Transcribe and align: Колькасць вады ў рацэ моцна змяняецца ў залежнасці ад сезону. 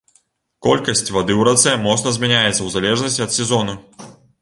Колькасць 0.67 1.13
вады 1.17 1.33
ў 1.35 1.41
рацэ 1.49 1.75
моцна 1.85 2.17
змяняецца 2.17 2.57
ў 2.63 2.69
залежнасці 2.79 3.25
ад 3.31 3.41
сезону. 3.41 3.81